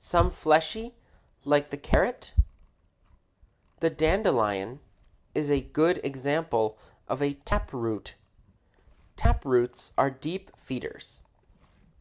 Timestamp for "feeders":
10.56-11.22